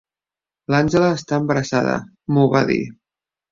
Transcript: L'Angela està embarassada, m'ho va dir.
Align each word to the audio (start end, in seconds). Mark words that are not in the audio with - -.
L'Angela 0.75 1.09
està 1.17 1.39
embarassada, 1.43 1.99
m'ho 2.35 2.49
va 2.57 2.65
dir. 2.75 2.83